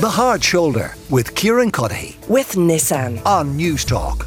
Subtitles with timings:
[0.00, 3.20] The Hard Shoulder with Kieran Cuddihy with Nissan.
[3.26, 4.26] on Newstalk.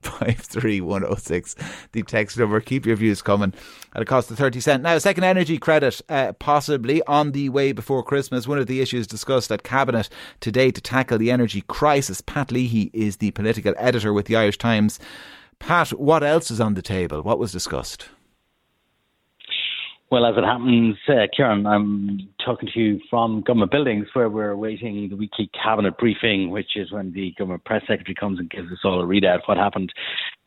[0.00, 1.54] 53106,
[1.92, 2.58] the text number.
[2.62, 3.52] Keep your views coming
[3.94, 4.82] at a cost of 30 cent.
[4.82, 8.48] Now, a second energy credit uh, possibly on the way before Christmas.
[8.48, 10.08] One of the issues discussed at Cabinet
[10.40, 12.22] today to tackle the energy crisis.
[12.22, 14.98] Pat Leahy is the political editor with the Irish Times.
[15.58, 17.20] Pat, what else is on the table?
[17.20, 18.08] What was discussed?
[20.10, 24.52] Well, as it happens, uh, Kieran, I'm talking to you from government buildings where we're
[24.52, 28.72] awaiting the weekly cabinet briefing, which is when the government press secretary comes and gives
[28.72, 29.92] us all a readout of what happened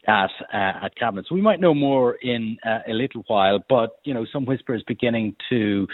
[0.07, 1.27] at uh, at cabinet.
[1.29, 4.83] So we might know more in uh, a little while, but you know, some whispers
[4.87, 5.87] beginning to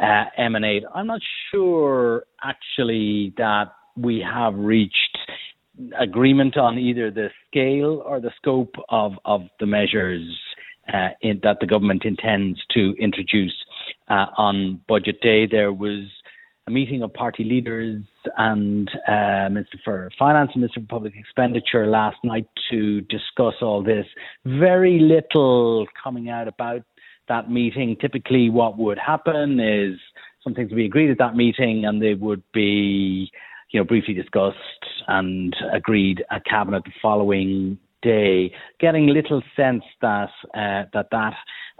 [0.00, 0.82] uh, emanate.
[0.92, 1.20] I'm not
[1.52, 5.16] sure actually that we have reached
[5.96, 10.26] agreement on either the scale or the scope of of the measures
[10.92, 13.54] uh, in, that the government intends to introduce
[14.08, 15.46] uh, on budget day.
[15.46, 16.04] There was
[16.66, 18.02] a meeting of party leaders
[18.36, 23.82] and uh, Minister for Finance and Minister for Public Expenditure last night to discuss all
[23.82, 24.06] this.
[24.44, 26.82] Very little coming out about
[27.28, 27.96] that meeting.
[28.00, 29.98] Typically, what would happen is
[30.44, 33.30] something to be agreed at that meeting, and they would be,
[33.70, 34.56] you know, briefly discussed
[35.08, 41.34] and agreed at cabinet the following day, getting little sense that uh, that that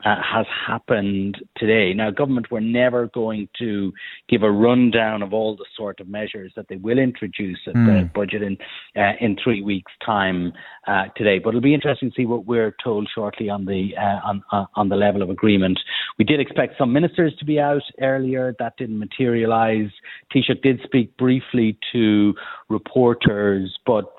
[0.04, 1.92] uh, has happened today.
[1.94, 3.92] Now, government were never going to
[4.28, 7.86] give a rundown of all the sort of measures that they will introduce at mm.
[7.86, 8.56] the budget in
[8.96, 10.52] uh, in three weeks' time
[10.86, 11.38] uh, today.
[11.38, 14.64] But it'll be interesting to see what we're told shortly on the uh, on uh,
[14.74, 15.78] on the level of agreement.
[16.18, 18.54] We did expect some ministers to be out earlier.
[18.58, 19.90] That didn't materialise.
[20.34, 22.34] Taoiseach did speak briefly to
[22.68, 24.12] reporters, but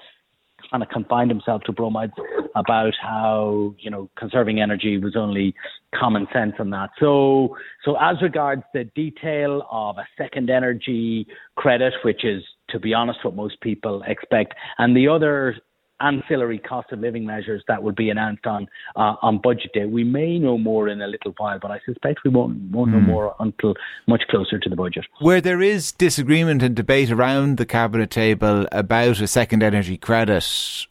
[0.74, 2.14] kind of confined himself to bromides
[2.56, 5.54] about how you know conserving energy was only
[5.94, 6.90] common sense on that.
[7.00, 12.94] So so as regards the detail of a second energy credit, which is to be
[12.94, 15.56] honest what most people expect, and the other
[16.04, 19.86] ancillary cost of living measures that will be announced on uh, on budget day.
[19.86, 22.94] We may know more in a little while, but I suspect we won't won't mm.
[22.96, 23.06] know hmm.
[23.08, 23.74] more until
[24.08, 25.06] much closer to the budget.
[25.20, 30.46] Where there is disagreement and debate around the cabinet table about a second energy credit,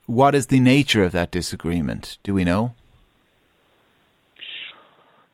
[0.06, 2.18] what is the nature of that disagreement?
[2.22, 2.74] Do we know?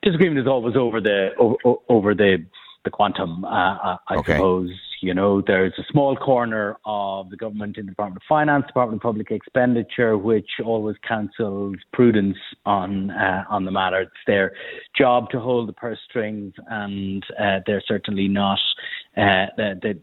[0.02, 2.44] Disagreement is always over the over, over the
[2.84, 3.44] the quantum.
[3.44, 4.34] Uh, uh I okay.
[4.34, 4.70] suppose
[5.00, 8.98] you know, there's a small corner of the government in the Department of Finance, Department
[8.98, 12.36] of Public Expenditure, which always counsels prudence
[12.66, 14.00] on uh, on the matter.
[14.02, 14.52] It's their
[14.96, 18.58] job to hold the purse strings, and uh, they're certainly not
[19.18, 19.94] uh, they're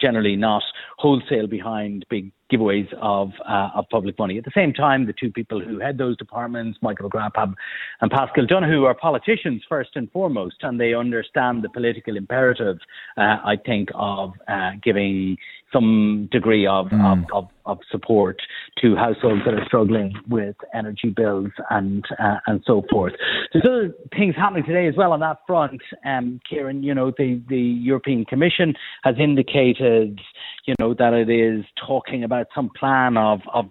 [0.00, 0.62] generally not
[0.98, 4.38] wholesale behind big giveaways of uh, of public money.
[4.38, 7.54] At the same time, the two people who head those departments, Michael O'Grady
[8.00, 12.78] and Paschal Donohoe, are politicians first and foremost, and they understand the political imperative,
[13.16, 15.36] uh, I think, of uh, giving
[15.72, 17.12] some degree of, mm.
[17.12, 18.40] of, of, of, support
[18.80, 23.12] to households that are struggling with energy bills and uh, and so forth.
[23.52, 25.80] There's other things happening today as well on that front.
[26.04, 30.20] Um, Kieran, you know, the, the European Commission has indicated,
[30.66, 33.66] you know, that it is talking about some plan of, of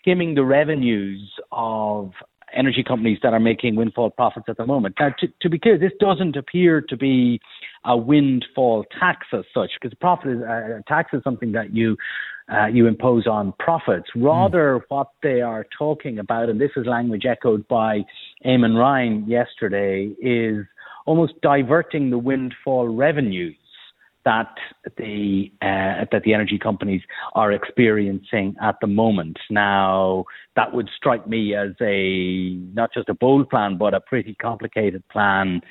[0.00, 2.12] skimming the revenues of
[2.56, 4.94] energy companies that are making windfall profits at the moment.
[4.98, 7.40] Now, to, to be clear, this doesn't appear to be
[7.84, 11.96] a windfall tax as such, because profit is, uh, tax is something that you
[12.50, 14.06] uh, you impose on profits.
[14.16, 14.82] Rather, mm.
[14.88, 18.00] what they are talking about, and this is language echoed by
[18.46, 20.64] Eamon Ryan yesterday, is
[21.04, 23.54] almost diverting the windfall revenues
[24.24, 24.54] that
[24.96, 27.02] the uh, that the energy companies
[27.34, 29.38] are experiencing at the moment.
[29.50, 30.24] Now,
[30.56, 35.02] that would strike me as a not just a bold plan, but a pretty complicated
[35.08, 35.62] plan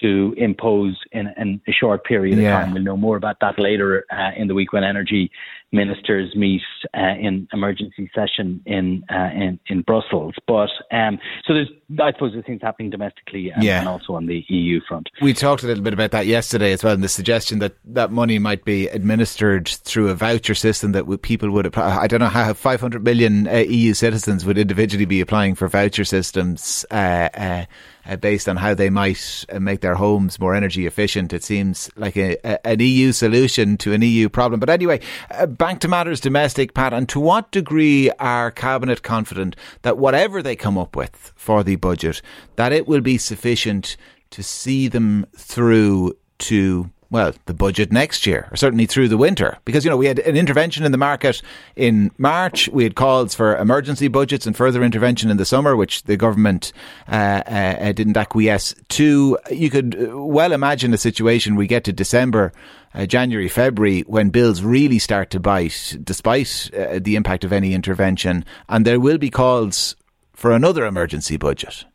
[0.00, 2.60] to impose in, in a short period of yeah.
[2.60, 2.74] time.
[2.74, 5.30] We'll know more about that later uh, in the week when energy
[5.72, 6.62] ministers meet
[6.96, 10.34] uh, in emergency session in uh, in, in Brussels.
[10.46, 11.68] But um, so there's,
[12.00, 13.80] I suppose, there's things happening domestically and, yeah.
[13.80, 15.08] and, also on the EU front.
[15.20, 18.10] We talked a little bit about that yesterday as well, and the suggestion that that
[18.10, 21.66] money might be administered through a voucher system that people would.
[21.66, 21.98] Apply.
[21.98, 26.04] I don't know how 500 million uh, EU citizens would individually be applying for voucher
[26.04, 27.64] systems uh, uh,
[28.08, 31.32] uh, based on how they might uh, make their homes more energy efficient.
[31.32, 34.60] It seems like a, a, an EU solution to an EU problem.
[34.60, 35.00] But anyway,
[35.30, 36.94] uh, back to matters domestic, Pat.
[36.94, 41.76] And to what degree are Cabinet confident that whatever they come up with for the
[41.76, 42.22] budget,
[42.56, 43.96] that it will be sufficient
[44.30, 49.56] to see them through to well, the budget next year, or certainly through the winter.
[49.64, 51.40] Because, you know, we had an intervention in the market
[51.74, 52.68] in March.
[52.68, 56.72] We had calls for emergency budgets and further intervention in the summer, which the government
[57.10, 59.38] uh, uh, didn't acquiesce to.
[59.50, 62.52] You could well imagine a situation we get to December,
[62.92, 67.72] uh, January, February, when bills really start to bite, despite uh, the impact of any
[67.72, 68.44] intervention.
[68.68, 69.96] And there will be calls
[70.34, 71.86] for another emergency budget.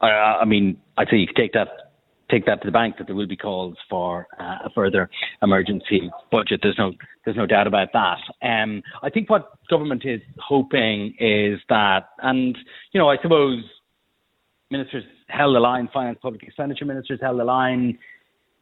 [0.00, 1.83] I mean, I think you take that
[2.34, 5.08] take that to the bank that there will be calls for uh, a further
[5.42, 6.60] emergency budget.
[6.62, 6.92] There's no
[7.24, 8.18] there's no doubt about that.
[8.42, 12.56] Um, I think what government is hoping is that, and
[12.92, 13.62] you know, I suppose
[14.70, 17.98] ministers held the line, finance public expenditure ministers held the line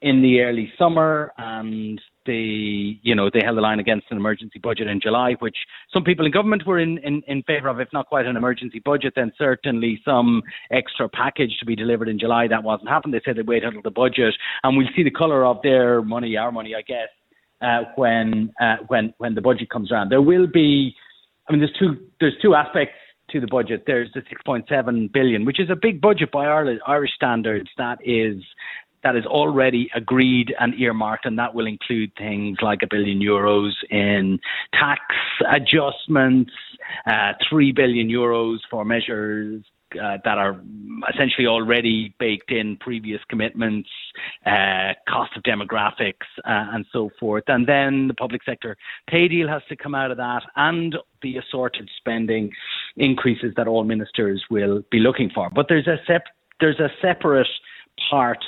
[0.02, 4.58] in the early summer, and they, you know, they held the line against an emergency
[4.58, 5.56] budget in July, which
[5.92, 8.80] some people in government were in, in, in favour of, if not quite an emergency
[8.84, 12.48] budget, then certainly some extra package to be delivered in July.
[12.48, 13.12] That wasn't happening.
[13.12, 16.36] They said they'd wait until the budget, and we'll see the colour of their money,
[16.36, 17.08] our money, I guess,
[17.60, 20.10] uh, when uh, when when the budget comes around.
[20.10, 20.94] There will be,
[21.48, 22.94] I mean, there's two there's two aspects
[23.30, 23.84] to the budget.
[23.86, 27.70] There's the 6.7 billion, which is a big budget by Irish standards.
[27.78, 28.42] That is
[29.02, 33.72] that is already agreed and earmarked, and that will include things like a billion euros
[33.90, 34.38] in
[34.72, 35.00] tax
[35.50, 36.52] adjustments,
[37.06, 39.64] uh, three billion euros for measures
[40.00, 40.60] uh, that are
[41.12, 43.88] essentially already baked in previous commitments,
[44.46, 47.44] uh, cost of demographics, uh, and so forth.
[47.48, 48.76] And then the public sector
[49.08, 52.50] pay deal has to come out of that, and the assorted spending
[52.96, 55.50] increases that all ministers will be looking for.
[55.50, 56.28] But there's a sep-
[56.60, 57.48] there's a separate
[58.10, 58.42] part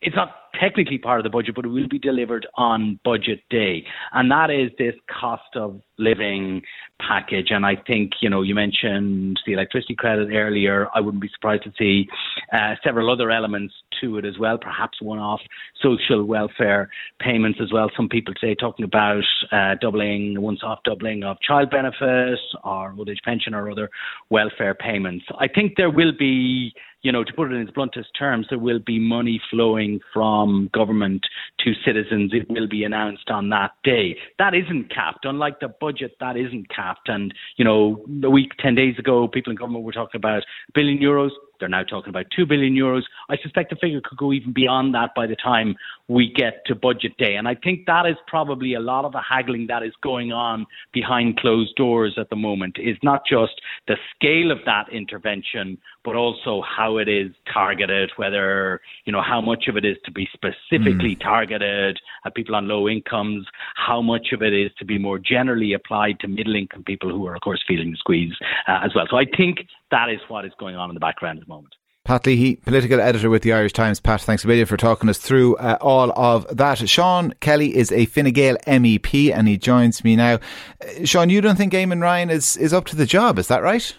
[0.00, 0.30] it's not
[0.60, 3.84] technically part of the budget, but it will be delivered on budget day.
[4.12, 6.62] And that is this cost of living
[7.00, 7.48] package.
[7.50, 10.88] And I think, you know, you mentioned the electricity credit earlier.
[10.94, 12.06] I wouldn't be surprised to see
[12.52, 15.40] uh, several other elements to it as well, perhaps one off
[15.82, 17.90] social welfare payments as well.
[17.96, 23.08] Some people today talking about uh, doubling, once off doubling of child benefits or old
[23.08, 23.88] age pension or other
[24.30, 25.24] welfare payments.
[25.38, 26.74] I think there will be
[27.06, 30.45] you know, to put it in its bluntest terms, there will be money flowing from
[30.72, 31.26] government
[31.60, 32.32] to citizens.
[32.32, 34.16] It will be announced on that day.
[34.38, 35.24] That isn't capped.
[35.24, 37.08] Unlike the budget, that isn't capped.
[37.08, 40.72] And, you know, a week, 10 days ago, people in government were talking about a
[40.74, 41.30] billion euros.
[41.58, 43.02] They're now talking about 2 billion euros.
[43.28, 45.76] I suspect the figure could go even beyond that by the time
[46.08, 47.34] we get to budget day.
[47.34, 50.66] And I think that is probably a lot of the haggling that is going on
[50.92, 56.14] behind closed doors at the moment is not just the scale of that intervention, but
[56.14, 60.28] also how it is targeted, whether, you know, how much of it is to be
[60.32, 61.20] specifically mm.
[61.20, 63.44] targeted at people on low incomes,
[63.74, 67.26] how much of it is to be more generally applied to middle income people who
[67.26, 68.34] are, of course, feeling the squeeze
[68.68, 69.06] uh, as well.
[69.10, 71.74] So I think that is what is going on in the background at the moment.
[72.04, 73.98] Pat Leahy, political editor with the Irish Times.
[73.98, 76.88] Pat, thanks a million for talking us through uh, all of that.
[76.88, 80.34] Sean Kelly is a Fine Gael MEP and he joins me now.
[80.80, 83.60] Uh, Sean, you don't think Eamon Ryan is, is up to the job, is that
[83.60, 83.92] right?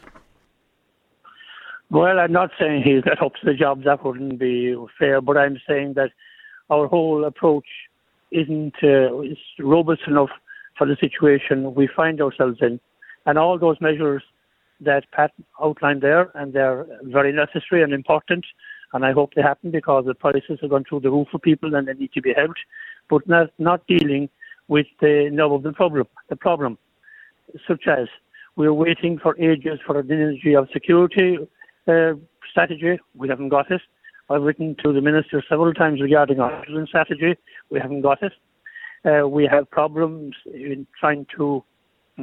[1.90, 3.84] Well, I'm not saying he's not up to the job.
[3.84, 5.22] That wouldn't be fair.
[5.22, 6.12] But I'm saying that
[6.70, 7.68] our whole approach
[8.32, 10.30] isn't uh, is robust enough
[10.78, 12.80] for the situation we find ourselves in,
[13.26, 14.22] and all those measures
[14.82, 15.32] that Pat
[15.62, 18.46] outlined there, and they're very necessary and important.
[18.94, 21.76] And I hope they happen because the prices have gone through the roof for people,
[21.76, 22.60] and they need to be helped.
[23.10, 24.30] But not not dealing
[24.68, 26.08] with the nub of the problem.
[26.30, 26.78] The problem,
[27.68, 28.08] such as
[28.56, 31.38] we're waiting for ages for an energy of security
[31.88, 32.14] uh,
[32.50, 33.00] strategy.
[33.16, 33.82] We haven't got it.
[34.30, 37.36] I've written to the minister several times regarding our strategy.
[37.70, 38.34] We haven't got it.
[39.06, 41.64] Uh, we have problems in trying to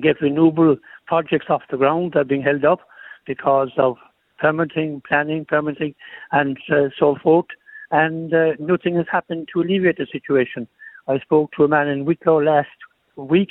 [0.00, 2.80] get renewable projects off the ground that are being held up
[3.26, 3.96] because of
[4.38, 5.94] permitting, planning, permitting,
[6.32, 7.46] and uh, so forth.
[7.90, 10.66] And uh, nothing has happened to alleviate the situation.
[11.06, 12.68] I spoke to a man in Wicklow last
[13.16, 13.50] week.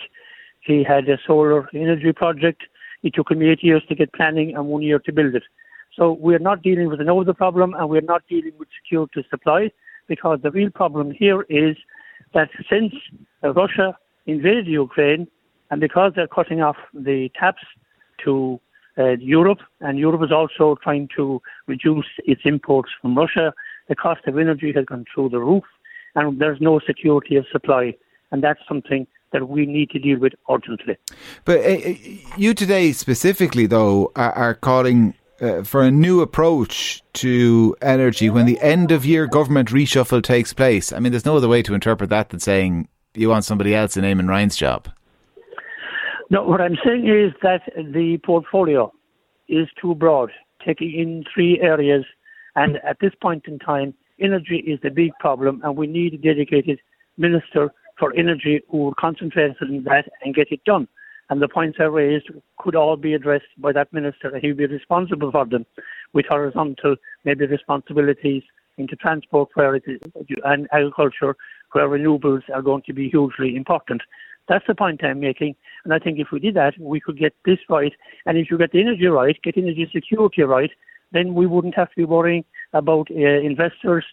[0.61, 2.63] He had a solar energy project.
[3.03, 5.43] It took him eight years to get planning and one year to build it.
[5.95, 9.71] So we're not dealing with another problem and we're not dealing with security supply
[10.07, 11.77] because the real problem here is
[12.33, 12.93] that since
[13.43, 15.27] Russia invaded Ukraine
[15.73, 17.63] and because they're cutting off the taps
[18.23, 18.59] to
[18.99, 23.55] uh, Europe and Europe is also trying to reduce its imports from Russia,
[23.89, 25.63] the cost of energy has gone through the roof
[26.13, 27.95] and there's no security of supply.
[28.31, 30.95] And that's something that we need to deal with urgently.
[31.43, 31.93] But uh,
[32.37, 38.45] you today specifically, though, are, are calling uh, for a new approach to energy when
[38.45, 40.93] the end of year government reshuffle takes place.
[40.93, 43.97] I mean, there's no other way to interpret that than saying you want somebody else
[43.97, 44.87] in Eamon Ryan's job.
[46.33, 48.91] No, what I'm saying is that the portfolio
[49.47, 50.31] is too broad,
[50.65, 52.05] taking in three areas,
[52.55, 56.17] and at this point in time, energy is the big problem, and we need a
[56.17, 56.79] dedicated
[57.19, 60.87] minister for energy who will concentrate on that and get it done.
[61.29, 64.57] And the points I raised could all be addressed by that minister, and He would
[64.57, 65.67] be responsible for them
[66.13, 68.41] with horizontal, maybe responsibilities
[68.79, 70.01] into transport where it is,
[70.45, 71.35] and agriculture
[71.73, 74.01] where renewables are going to be hugely important.
[74.47, 75.55] That's the point I'm making.
[75.85, 77.93] And I think if we did that, we could get this right.
[78.25, 80.71] And if you get the energy right, get energy security right,
[81.11, 84.05] then we wouldn't have to be worrying about uh, investors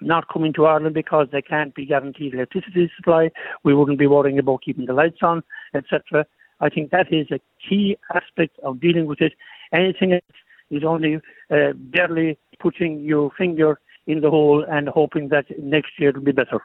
[0.00, 3.30] not coming to Ireland because they can't be guaranteed electricity supply.
[3.64, 5.42] We wouldn't be worrying about keeping the lights on,
[5.74, 6.26] etc.
[6.60, 9.34] I think that is a key aspect of dealing with it.
[9.72, 10.22] Anything else
[10.70, 11.16] is only
[11.50, 16.32] uh, barely putting your finger in the hole and hoping that next year will be
[16.32, 16.60] better.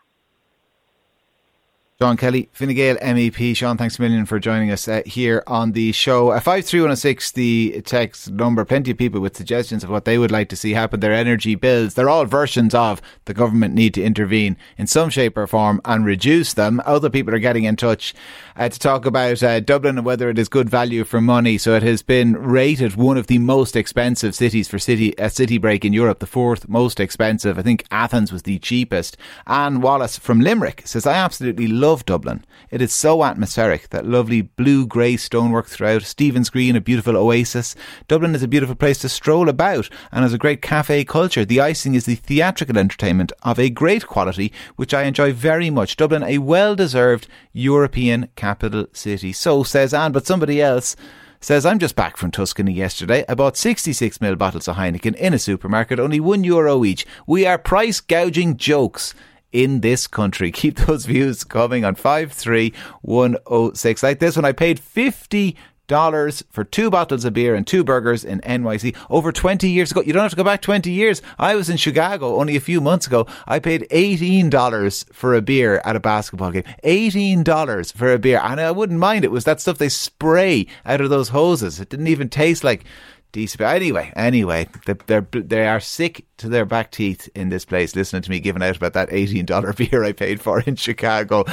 [2.04, 3.56] Sean Kelly, Fine Gael MEP.
[3.56, 6.32] Sean, thanks a million for joining us uh, here on the show.
[6.32, 8.66] Uh, 53106, the text number.
[8.66, 11.00] Plenty of people with suggestions of what they would like to see happen.
[11.00, 11.94] Their energy bills.
[11.94, 16.06] They're all versions of the government need to intervene in some shape or form and
[16.06, 16.82] reduce them.
[16.86, 18.14] Other people are getting in touch
[18.58, 21.58] uh, to talk about uh, Dublin and whether it is good value for money.
[21.58, 25.58] So it has been rated one of the most expensive cities for city a city
[25.58, 27.58] break in Europe, the fourth most expensive.
[27.58, 29.16] I think Athens was the cheapest.
[29.48, 32.44] Anne Wallace from Limerick says, I absolutely love love Dublin.
[32.72, 37.76] It is so atmospheric, that lovely blue grey stonework throughout, Stephen's Green, a beautiful oasis.
[38.08, 41.46] Dublin is a beautiful place to stroll about and has a great cafe culture.
[41.46, 45.96] The icing is the theatrical entertainment of a great quality, which I enjoy very much.
[45.96, 49.32] Dublin, a well deserved European capital city.
[49.32, 50.96] So says Anne, but somebody else
[51.42, 53.24] says, I'm just back from Tuscany yesterday.
[53.30, 57.06] I bought 66ml bottles of Heineken in a supermarket, only one euro each.
[57.28, 59.14] We are price gouging jokes
[59.54, 60.52] in this country.
[60.52, 64.04] Keep those views coming on 53106.
[64.04, 65.56] Like this one, I paid 50
[65.94, 70.02] dollars for two bottles of beer and two burgers in NYC over 20 years ago.
[70.02, 71.22] You don't have to go back 20 years.
[71.38, 73.28] I was in Chicago only a few months ago.
[73.46, 76.64] I paid $18 for a beer at a basketball game.
[76.84, 78.42] $18 for a beer.
[78.44, 79.24] And I wouldn't mind.
[79.24, 81.80] It was that stuff they spray out of those hoses.
[81.80, 82.86] It didn't even taste like
[83.32, 83.62] decent.
[83.62, 84.68] Anyway, anyway,
[85.06, 88.64] they're, they are sick to their back teeth in this place listening to me giving
[88.64, 91.44] out about that $18 beer I paid for in Chicago.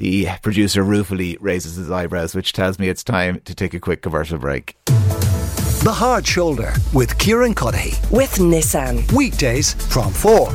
[0.00, 4.00] The producer ruefully raises his eyebrows, which tells me it's time to take a quick
[4.00, 4.74] commercial break.
[4.86, 8.10] The Hard Shoulder with Kieran Cuddihy.
[8.10, 9.12] With Nissan.
[9.12, 10.48] Weekdays from 4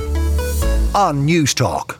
[0.95, 1.99] on Newstalk.